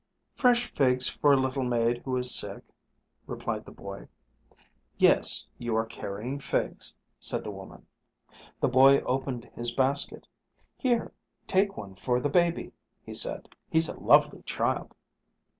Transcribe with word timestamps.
"Fresh 0.33 0.73
figs 0.73 1.07
for 1.07 1.31
a 1.31 1.37
little 1.37 1.61
maid 1.63 1.99
who 2.03 2.17
is 2.17 2.33
sick," 2.33 2.63
replied 3.27 3.65
the 3.65 3.71
boy. 3.71 4.07
"Yes, 4.97 5.47
you 5.59 5.75
are 5.75 5.85
carrying 5.85 6.39
figs," 6.39 6.95
said 7.19 7.43
the 7.43 7.51
woman. 7.51 7.85
The 8.59 8.67
boy 8.67 9.01
opened 9.01 9.45
his 9.53 9.69
basket. 9.75 10.27
"Here, 10.75 11.13
take 11.45 11.77
one 11.77 11.93
for 11.93 12.19
the 12.19 12.29
baby," 12.31 12.71
he 13.05 13.13
said. 13.13 13.49
"He's 13.69 13.89
a 13.89 13.99
lovely 13.99 14.41
child." 14.41 14.95